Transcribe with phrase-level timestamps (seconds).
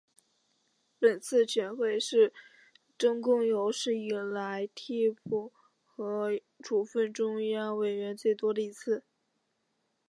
[0.97, 2.33] 本次全会是
[2.97, 5.53] 中共有史以来递补
[5.85, 6.31] 和
[6.63, 9.03] 处分中央委员最多的一次。